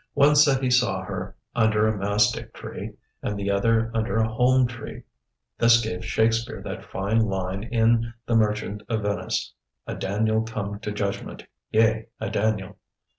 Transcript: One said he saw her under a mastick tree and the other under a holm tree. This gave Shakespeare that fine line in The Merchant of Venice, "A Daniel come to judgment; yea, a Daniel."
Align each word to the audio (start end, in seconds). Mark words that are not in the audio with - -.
One 0.15 0.35
said 0.35 0.63
he 0.63 0.71
saw 0.71 1.03
her 1.03 1.35
under 1.55 1.85
a 1.87 1.95
mastick 1.95 2.53
tree 2.55 2.93
and 3.21 3.37
the 3.37 3.51
other 3.51 3.91
under 3.93 4.17
a 4.17 4.27
holm 4.27 4.65
tree. 4.65 5.03
This 5.59 5.79
gave 5.79 6.03
Shakespeare 6.03 6.59
that 6.63 6.83
fine 6.89 7.19
line 7.19 7.61
in 7.65 8.11
The 8.25 8.33
Merchant 8.33 8.81
of 8.89 9.03
Venice, 9.03 9.53
"A 9.85 9.93
Daniel 9.93 10.41
come 10.41 10.79
to 10.79 10.91
judgment; 10.91 11.45
yea, 11.69 12.07
a 12.19 12.31
Daniel." 12.31 12.77